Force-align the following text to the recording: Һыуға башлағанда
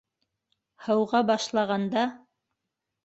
Һыуға 0.87 1.21
башлағанда 1.33 2.07